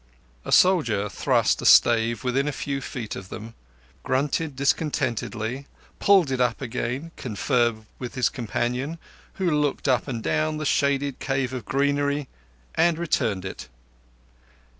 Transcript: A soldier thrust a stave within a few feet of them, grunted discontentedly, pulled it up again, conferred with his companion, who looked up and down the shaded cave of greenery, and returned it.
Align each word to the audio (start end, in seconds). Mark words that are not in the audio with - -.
A 0.43 0.51
soldier 0.51 1.07
thrust 1.09 1.61
a 1.61 1.65
stave 1.67 2.23
within 2.23 2.47
a 2.47 2.51
few 2.51 2.81
feet 2.81 3.15
of 3.15 3.29
them, 3.29 3.53
grunted 4.01 4.55
discontentedly, 4.55 5.67
pulled 5.99 6.31
it 6.31 6.41
up 6.41 6.59
again, 6.59 7.11
conferred 7.17 7.85
with 7.99 8.15
his 8.15 8.27
companion, 8.27 8.97
who 9.33 9.51
looked 9.51 9.87
up 9.87 10.07
and 10.07 10.23
down 10.23 10.57
the 10.57 10.65
shaded 10.65 11.19
cave 11.19 11.53
of 11.53 11.65
greenery, 11.65 12.27
and 12.73 12.97
returned 12.97 13.45
it. 13.45 13.67